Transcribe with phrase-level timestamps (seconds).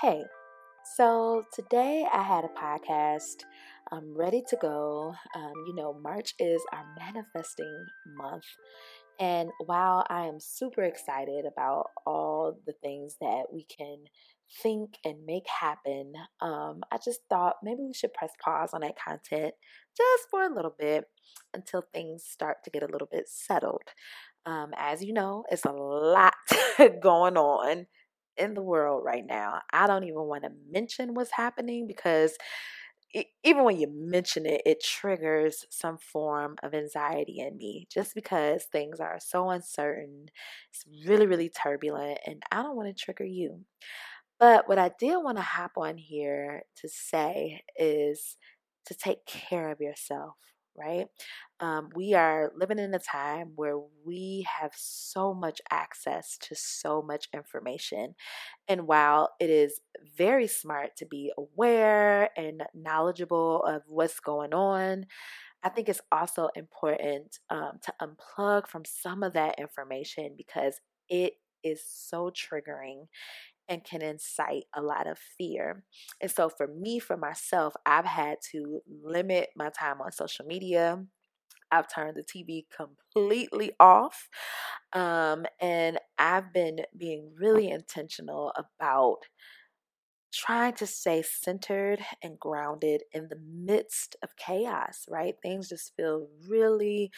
[0.00, 0.22] Hey,
[0.96, 3.44] so today I had a podcast.
[3.92, 5.14] I'm ready to go.
[5.36, 7.84] Um, you know, March is our manifesting
[8.16, 8.46] month.
[9.18, 14.04] And while I am super excited about all the things that we can
[14.62, 18.96] think and make happen, um, I just thought maybe we should press pause on that
[18.96, 19.52] content
[19.94, 21.04] just for a little bit
[21.52, 23.82] until things start to get a little bit settled.
[24.46, 26.32] Um, as you know, it's a lot
[27.02, 27.86] going on
[28.40, 29.60] in the world right now.
[29.72, 32.36] I don't even want to mention what's happening because
[33.42, 38.64] even when you mention it, it triggers some form of anxiety in me just because
[38.64, 40.26] things are so uncertain.
[40.72, 43.64] It's really, really turbulent, and I don't want to trigger you.
[44.38, 48.36] But what I did want to hop on here to say is
[48.86, 50.36] to take care of yourself
[50.80, 51.06] right?
[51.60, 57.02] Um, we are living in a time where we have so much access to so
[57.02, 58.14] much information.
[58.68, 59.80] And while it is
[60.16, 65.06] very smart to be aware and knowledgeable of what's going on,
[65.62, 71.34] I think it's also important um, to unplug from some of that information because it
[71.62, 73.06] is so triggering
[73.70, 75.84] and can incite a lot of fear.
[76.20, 81.04] And so, for me, for myself, I've had to limit my time on social media.
[81.72, 84.28] I've turned the TV completely off.
[84.92, 89.18] Um, and I've been being really intentional about
[90.32, 95.34] trying to stay centered and grounded in the midst of chaos, right?
[95.42, 97.10] Things just feel really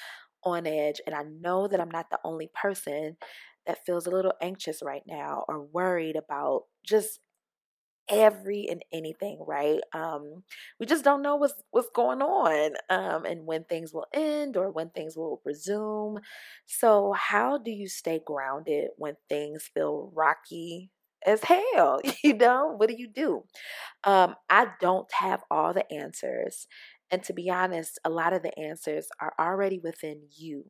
[0.44, 1.00] on edge.
[1.06, 3.16] And I know that I'm not the only person
[3.66, 7.20] that feels a little anxious right now or worried about just
[8.08, 9.80] every and anything right?
[9.94, 10.42] Um
[10.80, 14.70] we just don't know what's what's going on um and when things will end or
[14.70, 16.18] when things will resume.
[16.66, 20.90] So how do you stay grounded when things feel rocky
[21.24, 22.74] as hell you know?
[22.76, 23.44] What do you do?
[24.04, 26.66] Um i don't have all the answers
[27.10, 30.64] and to be honest a lot of the answers are already within you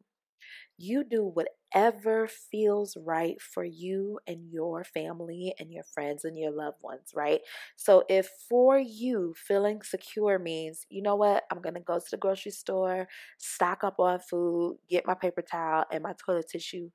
[0.78, 6.50] you do whatever feels right for you and your family and your friends and your
[6.50, 7.40] loved ones, right?
[7.76, 12.16] So, if for you feeling secure means, you know what, I'm gonna go to the
[12.16, 16.90] grocery store, stock up on food, get my paper towel and my toilet tissue,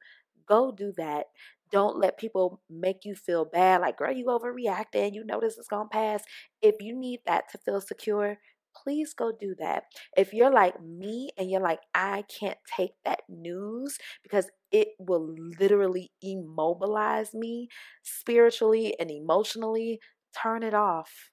[0.48, 1.26] go do that.
[1.72, 5.68] Don't let people make you feel bad, like, girl, you overreacting, you know this is
[5.68, 6.24] gonna pass.
[6.62, 8.38] If you need that to feel secure,
[8.84, 9.84] please go do that.
[10.16, 15.34] If you're like me and you're like, I can't take that news because it will
[15.60, 17.70] literally immobilize me
[18.04, 20.00] spiritually and emotionally,
[20.42, 21.32] turn it off.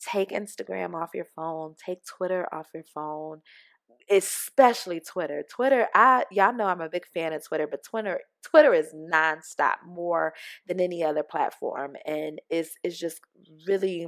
[0.00, 3.40] Take Instagram off your phone, take Twitter off your phone,
[4.10, 5.44] especially Twitter.
[5.50, 9.76] Twitter, I y'all know I'm a big fan of Twitter, but Twitter Twitter is nonstop
[9.86, 10.34] more
[10.66, 13.20] than any other platform and it's is just
[13.66, 14.06] really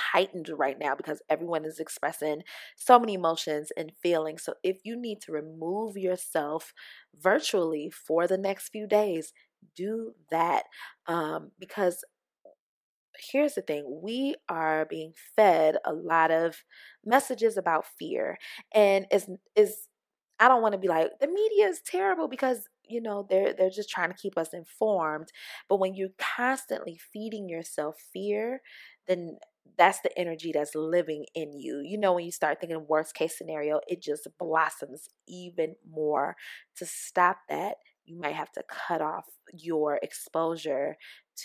[0.00, 2.42] heightened right now because everyone is expressing
[2.76, 4.44] so many emotions and feelings.
[4.44, 6.72] So if you need to remove yourself
[7.18, 9.32] virtually for the next few days,
[9.76, 10.64] do that
[11.06, 12.04] um, because
[13.32, 16.62] here's the thing we are being fed a lot of
[17.04, 18.38] messages about fear
[18.72, 19.88] and is is
[20.40, 23.70] I don't want to be like the media is terrible because you know they're they're
[23.70, 25.28] just trying to keep us informed
[25.68, 28.60] but when you're constantly feeding yourself fear
[29.08, 29.38] then
[29.76, 31.80] that's the energy that's living in you.
[31.84, 36.36] You know, when you start thinking worst case scenario, it just blossoms even more.
[36.76, 40.96] To stop that, you might have to cut off your exposure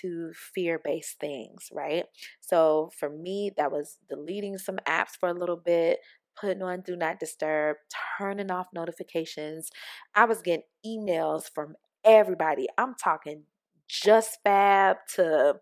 [0.01, 2.05] to fear based things, right?
[2.39, 5.99] So for me, that was deleting some apps for a little bit,
[6.39, 7.77] putting on do not disturb,
[8.17, 9.69] turning off notifications.
[10.15, 12.67] I was getting emails from everybody.
[12.77, 13.43] I'm talking
[13.87, 15.55] just fab to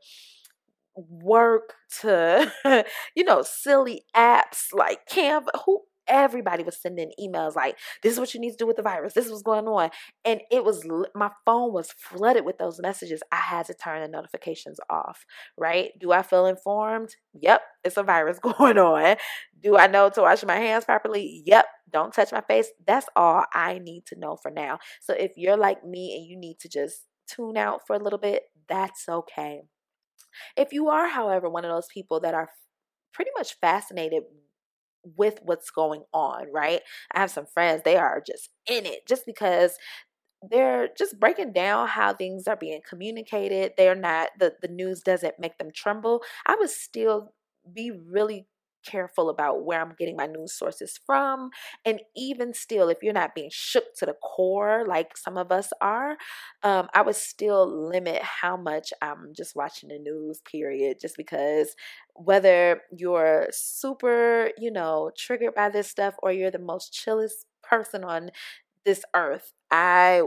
[0.95, 2.51] work to
[3.15, 8.33] you know silly apps like canva who everybody was sending emails like this is what
[8.33, 9.13] you need to do with the virus.
[9.13, 9.89] This is what's going on.
[10.25, 10.85] And it was
[11.15, 13.21] my phone was flooded with those messages.
[13.31, 15.25] I had to turn the notifications off
[15.57, 15.91] right?
[15.99, 17.15] Do i feel informed?
[17.33, 19.15] Yep it's a virus going on.
[19.61, 21.43] Do i know to wash my hands properly?
[21.45, 22.67] Yep don't touch my face.
[22.85, 24.79] That's all i need to know for now.
[24.99, 28.19] So if you're like me and you need to just tune out for a little
[28.19, 29.61] bit that's okay
[30.57, 32.49] if you are, however, one of those people that are
[33.13, 34.23] pretty much fascinated
[35.17, 36.81] with what's going on, right?
[37.13, 39.77] I have some friends, they are just in it just because
[40.49, 43.73] they're just breaking down how things are being communicated.
[43.77, 46.23] They're not the the news doesn't make them tremble.
[46.45, 47.33] I would still
[47.73, 48.47] be really
[48.85, 51.49] careful about where I'm getting my news sources from.
[51.85, 55.71] And even still, if you're not being shook to the core like some of us
[55.81, 56.17] are,
[56.63, 61.75] um, I would still limit how much I'm just watching the news, period, just because
[62.15, 68.03] whether you're super, you know, triggered by this stuff or you're the most chillest person
[68.03, 68.29] on
[68.85, 70.23] this earth, I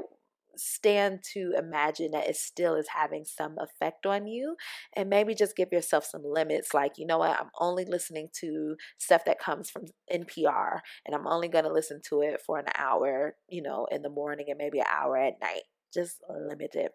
[0.56, 4.56] stand to imagine that it still is having some effect on you
[4.94, 7.38] and maybe just give yourself some limits like you know what?
[7.38, 12.00] I'm only listening to stuff that comes from npr and i'm only going to listen
[12.08, 15.40] to it for an hour you know in the morning and maybe an hour at
[15.40, 15.62] night.
[15.92, 16.92] Just limit it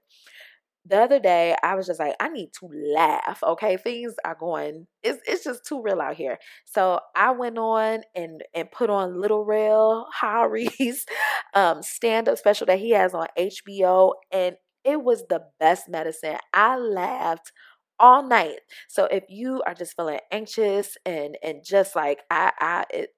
[0.85, 3.41] the other day I was just like, I need to laugh.
[3.43, 4.87] Okay, things are going.
[5.03, 6.37] It's it's just too real out here.
[6.65, 11.05] So I went on and and put on Little Rel Howery's
[11.53, 16.37] um, stand up special that he has on HBO, and it was the best medicine.
[16.53, 17.51] I laughed
[17.99, 18.59] all night.
[18.87, 23.09] So if you are just feeling anxious and and just like I I it,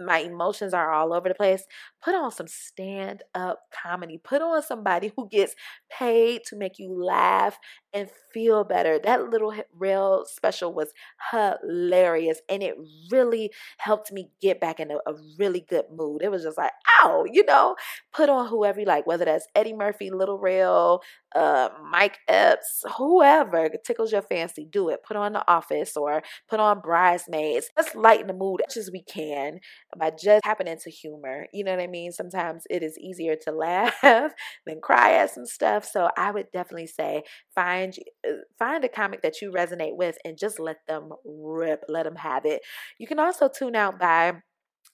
[0.00, 1.64] my emotions are all over the place,
[2.02, 4.18] put on some stand up comedy.
[4.22, 5.54] Put on somebody who gets
[5.90, 7.58] paid to make you laugh
[7.94, 8.98] and feel better.
[8.98, 10.92] That little Rel special was
[11.30, 12.74] hilarious and it
[13.10, 16.22] really helped me get back in a, a really good mood.
[16.22, 17.76] It was just like, ow, you know,
[18.12, 21.02] put on whoever you like, whether that's Eddie Murphy, Little Rel,
[21.34, 25.02] uh, Mike Epps, whoever tickles your fancy, do it.
[25.06, 27.68] Put on The Office or put on Bridesmaids.
[27.76, 29.60] Let's lighten the mood as much as we can
[29.98, 31.46] by just tapping into humor.
[31.52, 32.12] You know what I mean?
[32.12, 35.84] Sometimes it is easier to laugh than cry at some stuff.
[35.84, 37.22] So I would definitely say
[37.54, 37.83] find
[38.26, 42.16] uh, find a comic that you resonate with and just let them rip, let them
[42.16, 42.62] have it.
[42.98, 44.34] You can also tune out by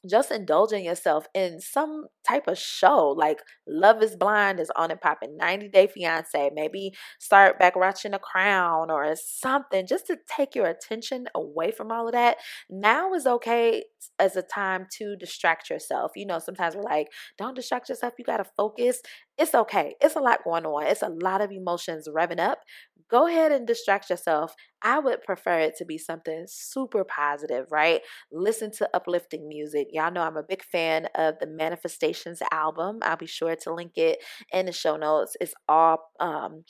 [0.08, 5.00] just indulging yourself in some type of show like Love is Blind is on and
[5.00, 10.54] popping, 90 Day Fiance, maybe start back watching The Crown or something just to take
[10.54, 12.38] your attention away from all of that.
[12.70, 13.84] Now is okay
[14.18, 16.12] as a time to distract yourself.
[16.16, 19.00] You know, sometimes we're like, don't distract yourself, you got to focus.
[19.40, 19.94] It's okay.
[20.02, 20.84] It's a lot going on.
[20.86, 22.58] It's a lot of emotions revving up.
[23.10, 24.54] Go ahead and distract yourself.
[24.82, 28.02] I would prefer it to be something super positive, right?
[28.30, 29.88] Listen to uplifting music.
[29.92, 32.98] Y'all know I'm a big fan of the Manifestations album.
[33.02, 34.18] I'll be sure to link it
[34.52, 35.36] in the show notes.
[35.40, 36.64] It's all um,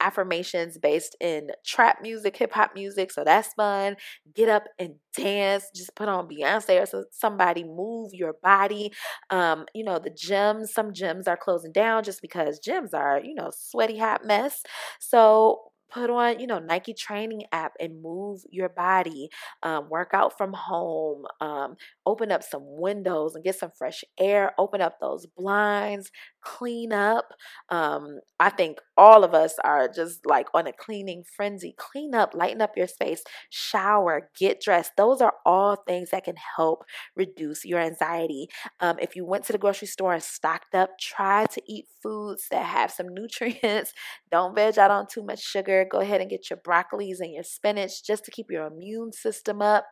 [0.00, 3.12] affirmations based in trap music, hip hop music.
[3.12, 3.96] So that's fun.
[4.34, 5.66] Get up and dance.
[5.74, 7.64] Just put on Beyonce or somebody.
[7.64, 8.92] Move your body.
[9.30, 13.34] Um, you know, the gyms, some gyms are closing down just because gyms are, you
[13.34, 14.62] know, sweaty hot mess.
[14.98, 15.60] So
[15.90, 19.28] put on you know nike training app and move your body
[19.64, 21.74] um, work out from home um,
[22.06, 26.10] open up some windows and get some fresh air open up those blinds
[26.42, 27.26] clean up
[27.70, 32.32] um, i think all of us are just like on a cleaning frenzy clean up
[32.34, 36.84] lighten up your space shower get dressed those are all things that can help
[37.16, 38.48] reduce your anxiety
[38.80, 42.46] um, if you went to the grocery store and stocked up try to eat foods
[42.50, 43.92] that have some nutrients
[44.30, 47.42] don't veg out on too much sugar Go ahead and get your broccolis and your
[47.42, 49.86] spinach just to keep your immune system up.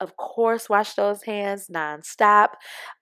[0.00, 2.50] Of course, wash those hands nonstop.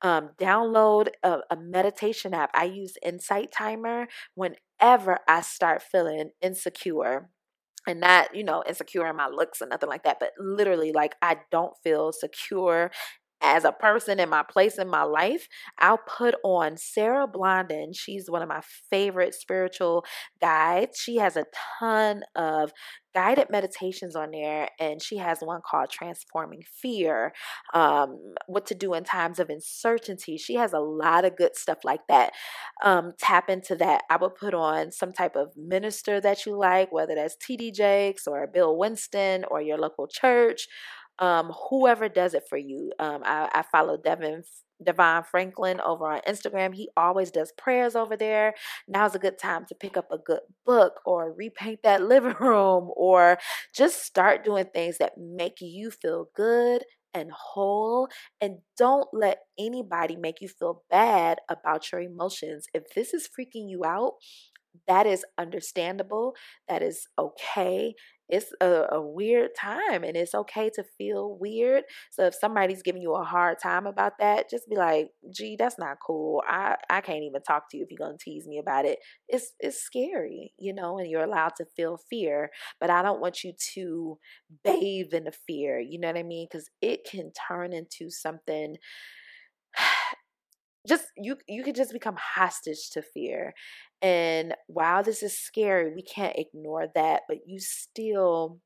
[0.02, 2.50] Um, download a, a meditation app.
[2.54, 7.28] I use Insight Timer whenever I start feeling insecure
[7.86, 11.14] and not you know insecure in my looks or nothing like that but literally like
[11.22, 12.90] i don't feel secure
[13.40, 15.48] as a person in my place in my life,
[15.78, 17.92] I'll put on Sarah Blondin.
[17.92, 20.04] She's one of my favorite spiritual
[20.40, 20.98] guides.
[20.98, 21.44] She has a
[21.78, 22.72] ton of
[23.14, 27.32] guided meditations on there, and she has one called Transforming Fear,
[27.74, 30.36] um, What to Do in Times of Uncertainty.
[30.36, 32.32] She has a lot of good stuff like that.
[32.84, 34.02] Um, tap into that.
[34.10, 38.26] I would put on some type of minister that you like, whether that's TD Jakes
[38.26, 40.68] or Bill Winston or your local church
[41.18, 42.92] um, whoever does it for you.
[42.98, 44.44] Um, I, I follow Devin
[44.82, 46.74] Devon Franklin over on Instagram.
[46.74, 48.54] He always does prayers over there.
[48.86, 52.90] Now's a good time to pick up a good book or repaint that living room
[52.96, 53.38] or
[53.74, 56.84] just start doing things that make you feel good
[57.14, 58.08] and whole.
[58.40, 62.66] And don't let anybody make you feel bad about your emotions.
[62.72, 64.12] If this is freaking you out,
[64.86, 66.34] that is understandable.
[66.68, 67.94] That is okay
[68.28, 71.84] it's a, a, weird time and it's okay to feel weird.
[72.10, 75.78] So if somebody's giving you a hard time about that, just be like, gee, that's
[75.78, 76.42] not cool.
[76.46, 78.98] I, I can't even talk to you if you're gonna tease me about it.
[79.28, 82.50] It's it's scary, you know, and you're allowed to feel fear.
[82.80, 84.18] But I don't want you to
[84.64, 86.48] bathe in the fear, you know what I mean?
[86.50, 88.76] Because it can turn into something
[90.86, 93.52] just you you could just become hostage to fear
[94.02, 98.60] and while this is scary we can't ignore that but you still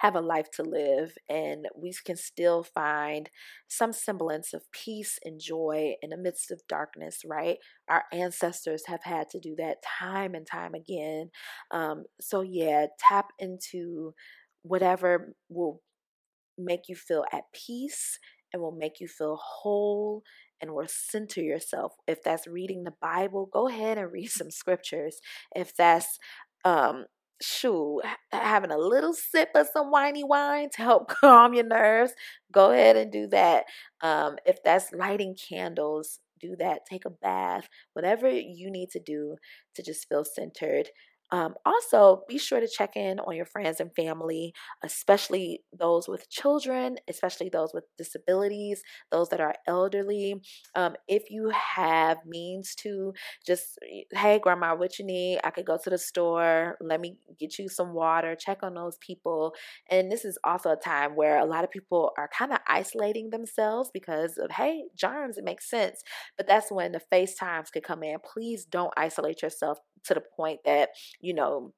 [0.00, 3.28] have a life to live and we can still find
[3.68, 7.58] some semblance of peace and joy in the midst of darkness, right?
[7.88, 11.30] Our ancestors have had to do that time and time again.
[11.70, 14.14] Um, so, yeah, tap into
[14.62, 15.80] whatever will
[16.58, 18.18] make you feel at peace
[18.54, 20.24] and will make you feel whole
[20.62, 21.94] and will center yourself.
[22.08, 25.18] If that's reading the Bible, go ahead and read some scriptures.
[25.56, 26.20] If that's
[26.64, 27.06] um
[27.42, 28.00] shoo,
[28.32, 32.14] having a little sip of some winey wine to help calm your nerves,
[32.52, 33.64] go ahead and do that.
[34.02, 36.86] Um, if that's lighting candles, do that.
[36.88, 39.36] Take a bath, whatever you need to do
[39.74, 40.90] to just feel centered.
[41.30, 44.54] Um, also, be sure to check in on your friends and family,
[44.84, 50.40] especially those with children, especially those with disabilities, those that are elderly.
[50.76, 53.14] Um, if you have means to,
[53.44, 53.78] just
[54.12, 55.40] hey, grandma, what you need?
[55.42, 56.76] I could go to the store.
[56.80, 58.36] Let me get you some water.
[58.36, 59.54] Check on those people.
[59.90, 63.30] And this is also a time where a lot of people are kind of isolating
[63.30, 65.36] themselves because of hey, germs.
[65.38, 66.02] It makes sense,
[66.36, 68.18] but that's when the FaceTimes could come in.
[68.24, 71.72] Please don't isolate yourself to the point that, you know,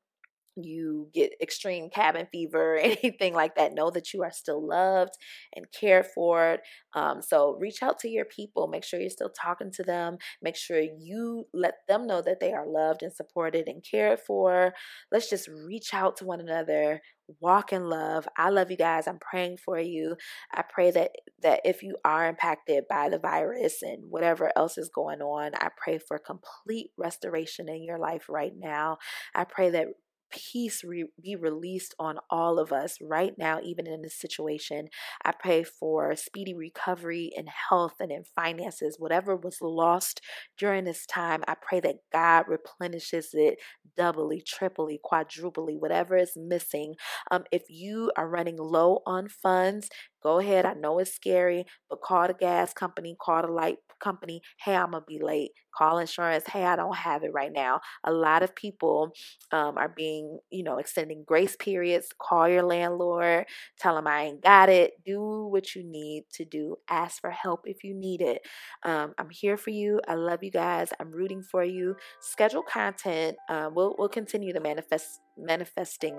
[0.57, 5.13] you get extreme cabin fever anything like that, know that you are still loved
[5.55, 6.59] and cared for.
[6.95, 8.69] Um, so reach out to your people.
[8.69, 10.19] Make sure you're still talking to them.
[10.43, 14.73] Make sure you let them know that they are loved and supported and cared for.
[15.13, 17.01] Let's just reach out to one another.
[17.41, 18.29] Walk in love.
[18.37, 19.09] I love you guys.
[19.09, 20.17] I'm praying for you.
[20.53, 21.11] I pray that
[21.43, 25.69] that if you are impacted by the virus and whatever else is going on, I
[25.77, 28.99] pray for complete restoration in your life right now.
[29.35, 29.89] I pray that
[30.37, 34.89] peace re- be released on all of us right now, even in this situation.
[35.25, 40.21] I pray for speedy recovery in health and in finances, whatever was lost
[40.59, 41.43] during this time.
[41.49, 43.59] I pray that God replenishes it
[43.97, 46.95] doubly, triply, quadruply, whatever is missing.
[47.31, 49.89] Um, if you are running low on funds,
[50.23, 50.67] Go ahead.
[50.67, 54.43] I know it's scary, but call the gas company, call the light company.
[54.63, 55.51] Hey, I'm going to be late.
[55.75, 56.45] Call insurance.
[56.47, 57.81] Hey, I don't have it right now.
[58.05, 59.13] A lot of people
[59.53, 62.09] um, are being, you know, extending grace periods.
[62.19, 63.47] Call your landlord.
[63.79, 64.93] Tell them I ain't got it.
[65.05, 66.77] Do what you need to do.
[66.89, 68.43] Ask for help if you need it.
[68.85, 70.01] Um, I'm here for you.
[70.09, 70.91] I love you guys.
[70.99, 71.97] I'm rooting for you.
[72.21, 73.37] Schedule content.
[73.49, 76.17] Um, we'll, we'll continue the manifest manifesting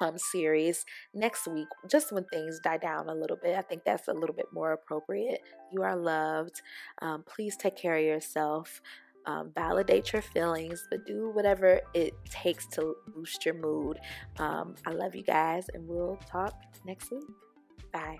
[0.00, 3.56] um, series next week, just when things die down a little bit.
[3.56, 5.40] I think that's a little bit more appropriate.
[5.72, 6.62] You are loved.
[7.02, 8.80] Um, please take care of yourself.
[9.26, 13.98] Um, validate your feelings, but do whatever it takes to boost your mood.
[14.38, 16.54] Um, I love you guys, and we'll talk
[16.86, 17.24] next week.
[17.92, 18.16] Bye.